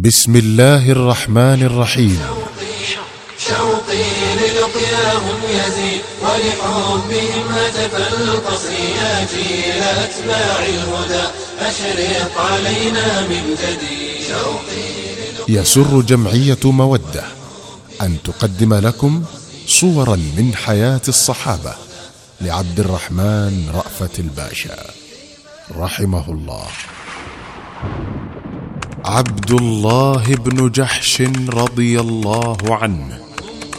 [0.00, 2.20] بسم الله الرحمن الرحيم.
[3.48, 4.04] شوقي
[4.40, 11.24] للقياهم يزيد ولحبهم هتف القصر يا جيل أتباع الهدى
[11.60, 14.88] أشرق علينا من جديد شوقي
[15.48, 17.24] يسر جمعية مودة
[18.02, 19.24] أن تقدم لكم
[19.66, 21.74] صورا من حياة الصحابة
[22.40, 24.76] لعبد الرحمن رأفت الباشا.
[25.76, 26.66] رحمه الله.
[29.04, 33.18] عبد الله بن جحش رضي الله عنه.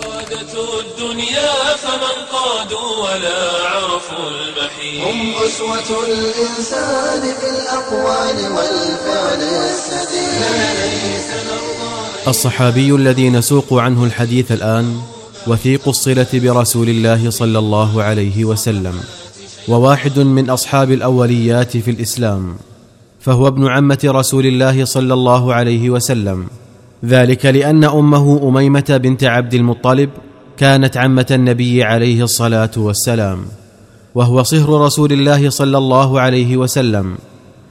[0.02, 10.42] قادة الدنيا فمن قادوا ولا عرفوا المحيط هم أسوة الإنسان في الأقوال والفعل السديد.
[12.28, 15.02] الصحابي الذي نسوق عنه الحديث الآن
[15.48, 19.00] وثيق الصلة برسول الله صلى الله عليه وسلم
[19.68, 22.56] وواحد من أصحاب الأوليات في الإسلام.
[23.22, 26.46] فهو ابن عمة رسول الله صلى الله عليه وسلم.
[27.06, 30.10] ذلك لأن أمه أميمة بنت عبد المطلب
[30.58, 33.40] كانت عمة النبي عليه الصلاة والسلام
[34.16, 37.16] وهو صهر رسول الله صلى الله عليه وسلم.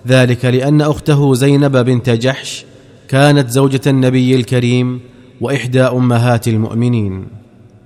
[0.07, 2.65] ذلك لأن أخته زينب بنت جحش
[3.09, 5.01] كانت زوجة النبي الكريم
[5.41, 7.27] وإحدى أمهات المؤمنين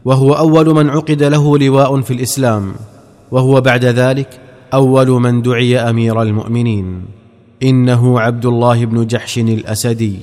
[0.05, 2.75] وهو أول من عقد له لواء في الإسلام
[3.31, 4.41] وهو بعد ذلك
[4.75, 7.24] أول من دعي أمير المؤمنين.
[7.63, 10.19] إنه عبد الله بن جحش الأسدي.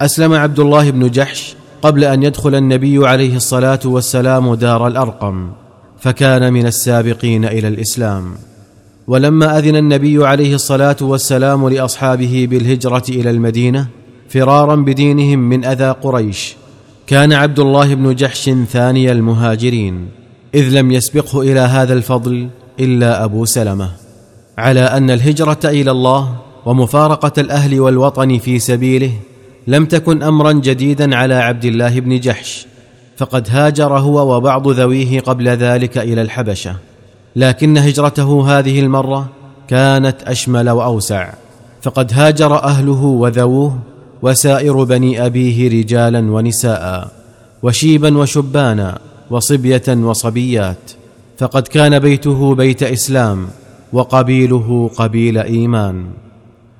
[0.00, 5.50] أسلم عبد الله بن جحش قبل أن يدخل النبي عليه الصلاة والسلام دار الأرقم
[6.00, 8.34] فكان من السابقين إلى الإسلام.
[9.06, 13.86] ولما أذن النبي عليه الصلاة والسلام لأصحابه بالهجرة إلى المدينة
[14.28, 16.56] فرارا بدينهم من أذى قريش
[17.06, 20.08] كان عبد الله بن جحش ثاني المهاجرين
[20.54, 22.48] إذ لم يسبقه إلى هذا الفضل
[22.80, 24.01] إلا أبو سلمة.
[24.58, 26.34] على أن الهجرة إلى الله
[26.66, 29.12] ومفارقة الأهل والوطن في سبيله
[29.66, 32.66] لم تكن امرا جديدا على عبد الله بن جحش
[33.16, 36.76] فقد هاجر هو وبعض ذويه قبل ذلك إلى الحبشة.
[37.36, 39.28] لكن هجرته هذه المرة
[39.68, 41.32] كانت أشمل وأوسع.
[41.82, 43.78] فقد هاجر أهله وذووه
[44.22, 47.10] وسائر بني أبيه رجالا ونساء
[47.62, 48.98] وشيبا وشبانا
[49.30, 50.90] وصبية وصبيات.
[51.38, 53.48] فقد كان بيته بيت إسلام.
[53.92, 56.04] وقبيله قبيل إيمان.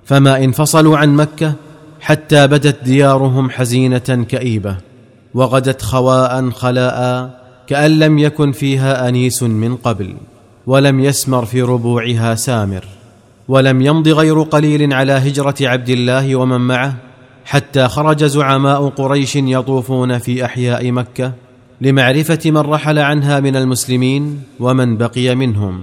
[0.04, 1.54] فما انفصلوا عن مكة
[2.00, 4.76] حتى بدت ديارهم حزينة كئيبة
[5.34, 7.30] وغدت خواء خلاء
[7.66, 10.14] كأن لم يكن فيها أنيس من قبل
[10.66, 12.84] ولم يسمر في ربوعها سامر
[13.48, 16.94] ولم يمض غير قليل على هجرة عبد الله ومن معه
[17.44, 21.32] حتى خرج زعماء قريش يطوفون في أحياء مكة
[21.80, 25.82] لمعرفة من رحل عنها من المسلمين ومن بقي منهم.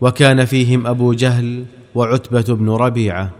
[0.00, 1.64] وكان فيهم أبو جهل
[1.94, 3.30] وعتبة بن ربيعة.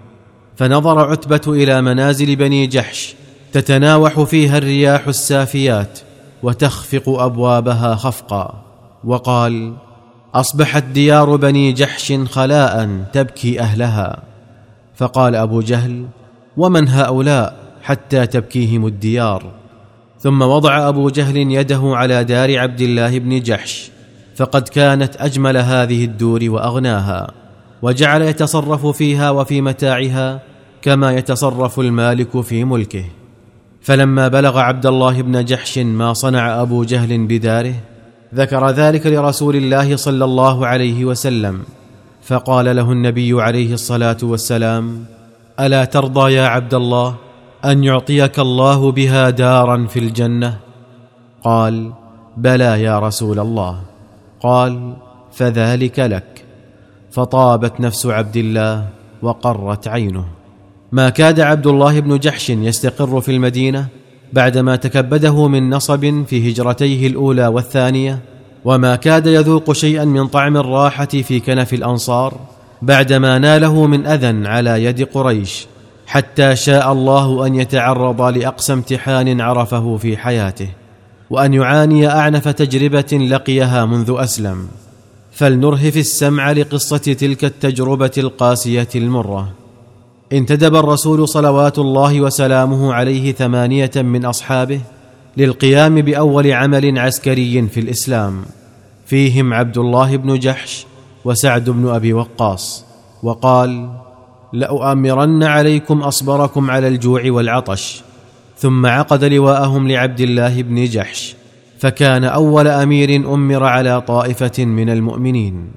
[0.57, 3.15] فنظر عتبة إلى منازل بني جحش
[3.53, 5.99] تتناوح فيها الرياح السافيات
[6.43, 8.65] وتخفق أبوابها خفقا.
[9.05, 9.75] وقال
[10.35, 14.23] أصبحت ديار بني جحش خلاء تبكي أهلها.
[14.97, 16.07] فقال أبو جهل
[16.57, 19.43] ومن هؤلاء حتى تبكيهم الديار؟
[20.21, 23.91] ثم وضع أبو جهل يده على دار عبد الله بن جحش.
[24.38, 27.31] فقد كانت أجمل هذه الدور وأغناها
[27.82, 30.41] وجعل يتصرف فيها وفي متاعها
[30.82, 33.04] كما يتصرف المالك في ملكه.
[33.82, 37.75] فلما بلغ عبد الله بن جحش ما صنع أبو جهل بداره
[38.34, 41.60] ذكر ذلك لرسول الله صلى الله عليه وسلم
[42.22, 45.04] فقال له النبي عليه الصلاة والسلام
[45.60, 47.15] ألا ترضى يا عبد الله
[47.65, 50.59] أن يعطيك الله بها دارا في الجنة؟
[51.44, 51.93] قال
[52.37, 53.88] بلى يا رسول الله.
[54.41, 54.97] قال
[55.32, 56.44] فذلك لك.
[57.10, 58.87] فطابت نفس عبد الله
[59.22, 60.25] وقرت عينه.
[60.93, 63.87] ما كاد عبد الله بن جحش يستقر في المدينة
[64.32, 68.19] بعدما تكبده من نصب في هجرتيه الأولى والثانية
[68.65, 72.34] وما كاد يذوق شيئا من طعم الراحة في كنف الأنصار
[72.82, 75.66] بعدما ناله من أذى على يد قريش
[76.06, 80.68] حتى شاء الله أن يتعرض لأقصى امتحان عرفه في حياته.
[81.30, 84.69] وأن يعاني أعنف تجربة لقيها منذ أسلم.
[85.33, 89.48] فلنرهف السمع لقصة تلك التجربة القاسية المرة.
[90.33, 94.80] انتدب الرسول صلوات الله وسلامه عليه ثمانية من أصحابه
[95.36, 98.42] للقيام بأول عمل عسكري في الإسلام.
[99.07, 100.86] فيهم عبد الله بن جحش
[101.25, 102.84] وسعد بن أبي وقاص.
[103.22, 103.91] وقال
[104.53, 108.03] لأؤمرن عليكم أصبركم على الجوع والعطش.
[108.59, 111.34] ثم عقد لواءهم لعبد الله بن جحش
[111.78, 115.71] فكان أول أمير أمر على طائفة من المؤمنين.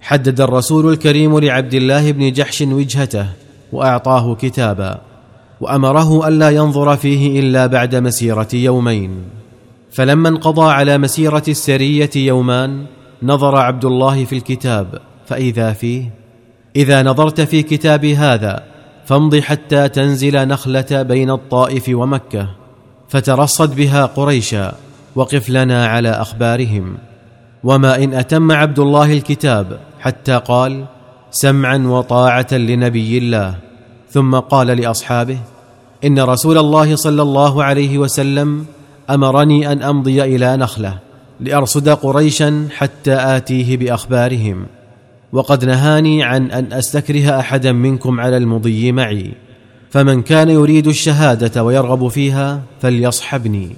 [0.00, 3.26] حدد الرسول الكريم لعبد الله بن جحش وجهته
[3.72, 5.00] وأعطاه كتابا
[5.60, 9.10] وأمره الا ينظر فيه إلا بعد مسيرة يومين.
[9.92, 12.86] فلما انقضى على مسيرة السرية يومان
[13.22, 16.10] نظر عبد الله في الكتاب فإذا فيه؟
[16.76, 18.75] إذا نظرت في كتابي هذا
[19.06, 22.48] فامض حتى تنزل نخلة بين الطائف ومكة
[23.08, 24.74] فترصد بها قريشا
[25.14, 26.98] وقف لنا على أخبارهم.
[27.64, 30.84] وما إن أتم عبد الله الكتاب حتى قال
[31.30, 33.54] سمعا وطاعة لنبي الله.
[34.10, 35.38] ثم قال لأصحابه
[36.04, 38.66] إن رسول الله صلى الله عليه وسلم
[39.10, 40.98] أمرني أن أمضي إلى نخلة
[41.40, 44.66] لأرصد قريشا حتى آتيه بأخبارهم.
[45.32, 49.32] وقد نهاني عن أن أستكره أحدا منكم على المضي معي.
[49.90, 53.76] فمن كان يريد الشهادة ويرغب فيها فليصحبني.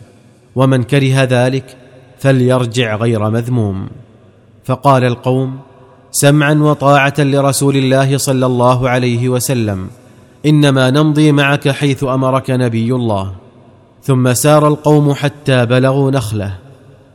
[0.57, 1.77] ومن كره ذلك
[2.19, 3.89] فليرجع غير مذموم.
[4.65, 5.59] فقال القوم
[6.11, 9.89] سمعا وطاعة لرسول الله صلى الله عليه وسلم.
[10.47, 13.33] إنما نمضي معك حيث أمرك نبي الله.
[14.03, 16.55] ثم سار القوم حتى بلغوا نخلة.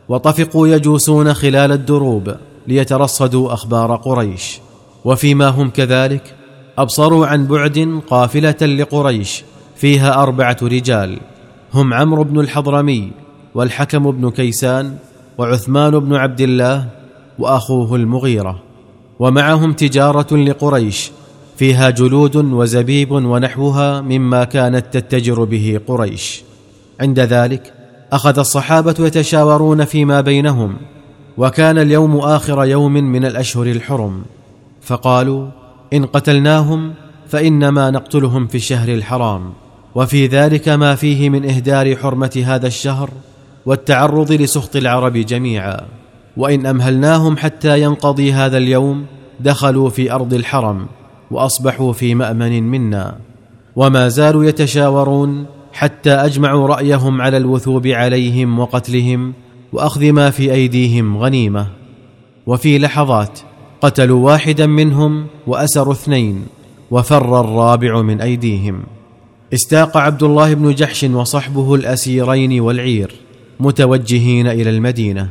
[0.10, 2.36] وطفقوا يجوسون خلال الدروب.
[2.68, 4.60] ليترصدوا أخبار قريش.
[5.06, 6.36] وفيما هم كذلك
[6.78, 9.44] أبصروا عن بعد قافلة لقريش
[9.76, 11.20] فيها أربعة رجال.
[11.74, 13.12] هم عمرو بن الحضرمي
[13.56, 14.96] والحكم بن كيسان
[15.38, 16.88] وعثمان بن عبد الله
[17.40, 18.64] وأخوه المغيرة.
[19.20, 21.12] ومعهم تجارة لقريش
[21.58, 26.44] فيها جلود وزبيب ونحوها مما كانت تتجر به قريش.
[27.00, 27.74] عند ذلك
[28.12, 30.76] أخذ الصحابة يتشاورون فيما بينهم.
[31.38, 34.24] وكان اليوم آخر يوم من الأشهر الحرم.
[34.82, 35.48] فقالوا
[35.94, 36.94] إن قتلناهم
[37.28, 39.54] فإنما نقتلهم في الشهر الحرام.
[39.96, 43.10] وفي ذلك ما فيه من إهدار حرمة هذا الشهر
[43.66, 45.82] والتعرض لسخط العرب جميعا.
[46.38, 49.06] وإن أمهلناهم حتى ينقضي هذا اليوم
[49.40, 50.86] دخلوا في أرض الحرم
[51.32, 53.16] وأصبحوا في مأمن منا.
[53.76, 59.34] وما زالوا يتشاورون حتى أجمعوا رأيهم على الوثوب عليهم وقتلهم
[59.74, 61.68] وأخذ ما في أيديهم غنيمة.
[62.48, 63.40] وفي لحظات
[63.82, 66.46] قتلوا واحدا منهم وأسروا اثنين
[66.92, 68.84] وفر الرابع من أيديهم.
[69.54, 73.12] استاق عبد الله بن جحش وصحبه الأسيرين والعير
[73.60, 75.30] متوجهين إلى المدينة.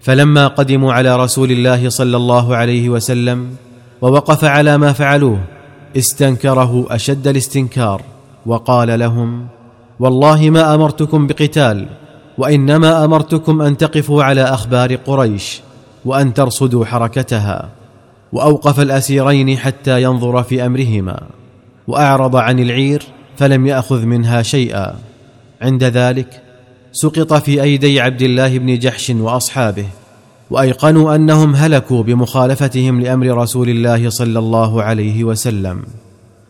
[0.00, 3.56] فلما قدموا على رسول الله صلى الله عليه وسلم
[4.02, 5.40] ووقف على ما فعلوه
[5.96, 8.02] استنكره أشد الاستنكار
[8.46, 9.46] وقال لهم
[10.00, 11.86] والله ما أمرتكم بقتال
[12.38, 15.60] وإنما أمرتكم أن تقفوا على أخبار قريش
[16.04, 17.68] وأن ترصدوا حركتها
[18.32, 21.22] وأوقف الأسيرين حتى ينظر في أمرهما
[21.86, 23.02] وأعرض عن العير
[23.36, 24.94] فلم يأخذ منها شيئا.
[25.62, 26.42] عند ذلك
[26.92, 29.86] سقط في أيدي عبد الله بن جحش وأصحابه
[30.50, 35.82] وأيقنوا أنهم هلكوا بمخالفتهم لأمر رسول الله صلى الله عليه وسلم.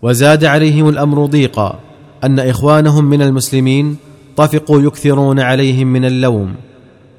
[0.03, 1.79] وزاد عليهم الأمر ضيقا
[2.25, 3.97] أن إخوانهم من المسلمين
[4.37, 6.55] طفقوا يكثرون عليهم من اللوم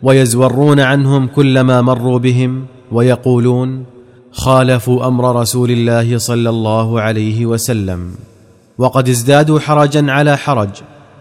[0.03, 3.85] ويزورون عنهم كلما مروا بهم ويقولون
[4.31, 8.11] خالفوا أمر رسول الله صلى الله عليه وسلم
[8.77, 10.69] وقد ازدادوا حرجا على حرج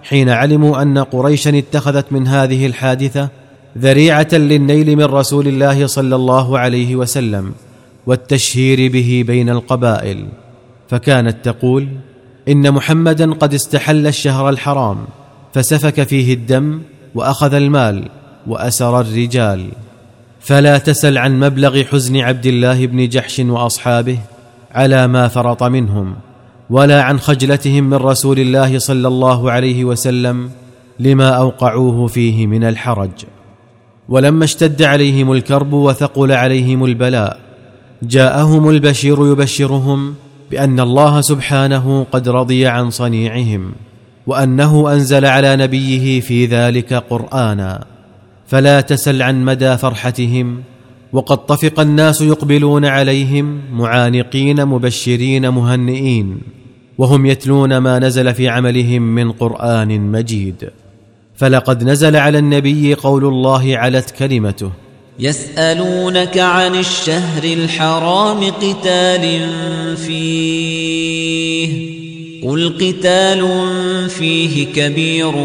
[0.02, 3.28] حين علموا أن قريشا اتخذت من هذه الحادثة
[3.78, 7.52] ذريعة للنيل من رسول الله صلى الله عليه وسلم
[8.06, 10.26] والتشهير به بين القبائل
[10.88, 11.88] فكانت تقول
[12.48, 14.96] إن محمدا قد استحل الشهر الحرام
[15.54, 16.80] فسفك فيه الدم
[17.14, 18.08] وأخذ المال
[18.46, 19.68] وأسر الرجال.
[20.40, 24.18] فلا تسل عن مبلغ حزن عبد الله بن جحش وأصحابه
[24.72, 26.14] على ما فرط منهم
[26.70, 30.50] ولا عن خجلتهم من رسول الله صلى الله عليه وسلم
[31.00, 33.10] لما أوقعوه فيه من الحرج.
[34.08, 37.38] ولما اشتد عليهم الكرب وثقل عليهم البلاء
[38.02, 40.14] جاءهم البشير يبشرهم
[40.50, 43.72] بأن الله سبحانه قد رضي عن صنيعهم.
[44.26, 47.84] وأنه أنزل على نبيه في ذلك قرآنا.
[48.46, 50.62] فلا تسل عن مدى فرحتهم
[51.12, 56.38] وقد طفق الناس يقبلون عليهم معانقين مبشرين مهنئين
[56.98, 60.70] وهم يتلون ما نزل في عملهم من قرآن مجيد.
[61.36, 64.70] فلقد نزل على النبي قول الله علت كلمته
[65.18, 69.48] يسألونك عن الشهر الحرام قتال
[69.96, 72.03] فيه.
[72.44, 73.48] قل قتال
[74.08, 75.36] فيه كبير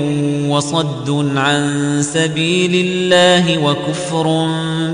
[0.49, 1.63] وصد عن
[2.01, 4.47] سبيل الله وكفر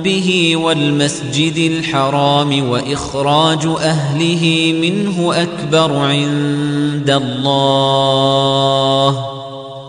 [0.03, 8.15] به والمسجد الحرام وإخراج أهله منه أكبر عند الله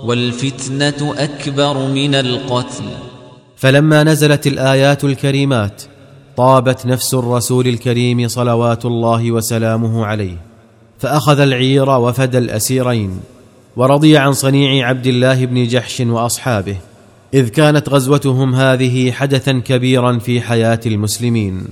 [0.05, 2.85] والفتنة أكبر من القتل
[3.57, 5.83] فلما نزلت الآيات الكريمات
[6.37, 10.56] طابت نفس الرسول الكريم صلوات الله وسلامه عليه
[10.99, 13.21] فأخذ العير وفدى الأسيرين
[13.77, 16.77] ورضي عن صنيع عبد الله بن جحش وأصحابه
[17.35, 21.65] إذ كانت غزوتهم هذه حدثا كبيرا في حياة المسلمين.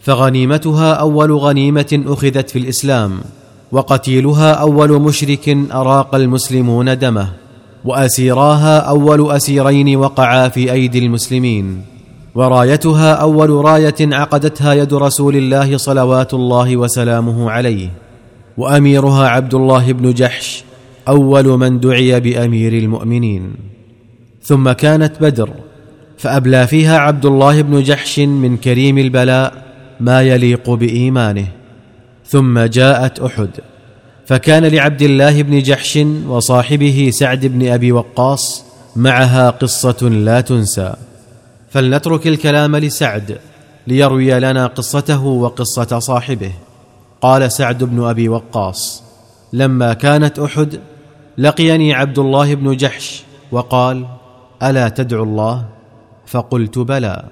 [0.00, 3.20] فغنيمتها أول غنيمة أخذت في الإسلام
[3.72, 7.32] وقتيلها أول مشرك أراق المسلمون دمه
[7.84, 11.82] وأسيراها أول أسيرين وقعا في أيدي المسلمين.
[12.34, 17.90] ورايتها أول راية عقدتها يد رسول الله صلوات الله وسلامه عليه.
[18.58, 20.64] وأميرها عبد الله بن جحش
[21.08, 23.52] أول من دعي بأمير المؤمنين.
[24.42, 25.50] ثم كانت بدر
[26.18, 29.64] فأبلى فيها عبد الله بن جحش من كريم البلاء
[30.00, 31.46] ما يليق بإيمانه.
[32.26, 33.50] ثم جاءت أحد
[34.26, 35.98] فكان لعبد الله بن جحش
[36.28, 38.64] وصاحبه سعد بن أبي وقاص
[38.96, 40.94] معها قصة لا تنسى.
[41.70, 43.38] فلنترك الكلام لسعد
[43.86, 46.52] ليروي لنا قصته وقصة صاحبه.
[47.20, 49.02] قال سعد بن أبي وقاص
[49.52, 50.80] لما كانت أحد
[51.38, 53.22] لقيني عبد الله بن جحش
[53.52, 54.06] وقال
[54.62, 55.64] ألا تدعو الله؟
[56.26, 57.24] فقلت بلى.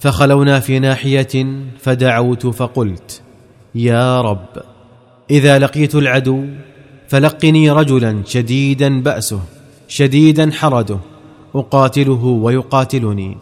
[0.00, 1.46] فخلونا في ناحية
[1.80, 3.22] فدعوت فقلت
[3.74, 4.46] يا رب
[5.30, 6.44] إذا لقيت العدو
[7.08, 9.40] فلقني رجلا شديدا بأسه
[9.88, 10.98] شديدا حرده
[11.54, 13.36] أقاتله ويقاتلني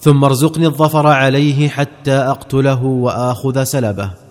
[0.00, 4.27] ثم ارزقني الظفر عليه حتى أقتله وآخذ سلبه.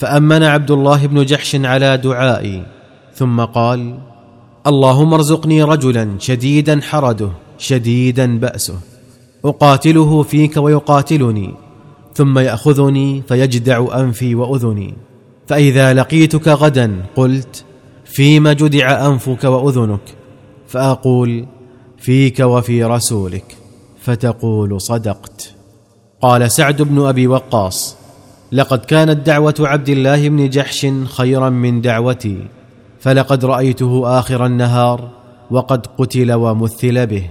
[0.00, 2.62] فأمن عبد الله بن جحش على دعائي
[3.14, 3.98] ثم قال
[4.66, 8.74] اللهم ارزقني رجلا شديدا حرده شديدا بأسه
[9.44, 11.54] أقاتله فيك ويقاتلني
[12.14, 14.94] ثم يأخذني فيجدع أنفي وأذني
[15.46, 17.64] فإذا لقيتك غدا قلت
[18.04, 20.14] فيم جدع أنفك وأذنك؟
[20.68, 21.46] فأقول
[21.98, 23.56] فيك وفي رسولك
[24.00, 25.54] فتقول صدقت.
[26.22, 27.99] قال سعد بن أبي وقاص
[28.52, 32.46] لقد كانت دعوة عبد الله بن جحش خيرا من دعوتي
[33.00, 35.08] فلقد رأيته آخر النهار
[35.50, 37.24] وقد قتل ومثل به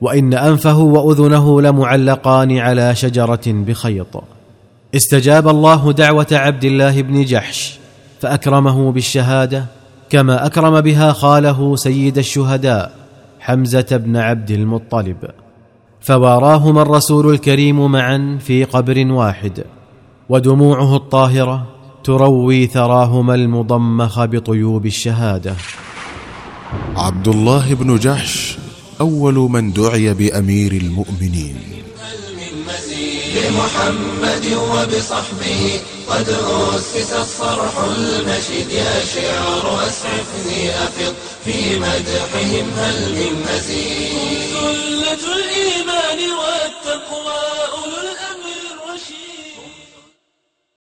[0.00, 4.24] وإن أنفه وأذنه لمعلقان على شجرة بخيط.
[4.94, 7.78] استجاب الله دعوة عبد الله بن جحش
[8.20, 9.64] فأكرمه بالشهادة
[10.10, 12.92] كما أكرم بها خاله سيد الشهداء
[13.40, 15.16] حمزة بن عبد المطلب.
[16.00, 19.64] فواراهما الرسول الكريم معا في قبر واحد.
[20.28, 21.66] ودموعه الطاهرة
[22.04, 25.56] تروي ثراهما المضمخ بطيوب الشهادة.
[26.96, 28.58] عبد الله بن جحش
[29.00, 31.56] أول من دعي بأمير المؤمنين.
[33.34, 44.52] بمحمد وبصحبه قد أسس الصرح المشيد يا شعر أسعفني أفض في مدحهم هل من مزيد؟
[44.52, 47.57] سلة الإيمان والتقوى.